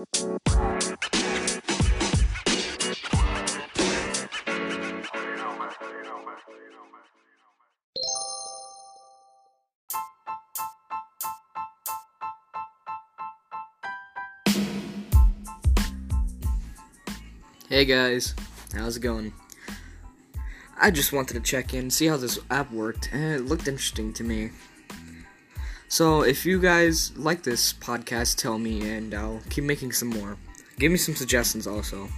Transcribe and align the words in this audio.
Hey 0.00 0.06
guys, 17.84 18.34
how's 18.72 18.96
it 18.96 19.00
going? 19.00 19.34
I 20.80 20.90
just 20.90 21.12
wanted 21.12 21.34
to 21.34 21.40
check 21.40 21.74
in, 21.74 21.90
see 21.90 22.06
how 22.06 22.16
this 22.16 22.38
app 22.50 22.72
worked, 22.72 23.10
and 23.12 23.34
it 23.34 23.44
looked 23.44 23.68
interesting 23.68 24.14
to 24.14 24.24
me. 24.24 24.52
So, 25.92 26.22
if 26.22 26.46
you 26.46 26.60
guys 26.60 27.10
like 27.16 27.42
this 27.42 27.72
podcast, 27.72 28.36
tell 28.36 28.60
me, 28.60 28.88
and 28.88 29.12
I'll 29.12 29.42
keep 29.50 29.64
making 29.64 29.90
some 29.90 30.06
more. 30.08 30.36
Give 30.78 30.92
me 30.92 30.96
some 30.96 31.16
suggestions 31.16 31.66
also. 31.66 32.08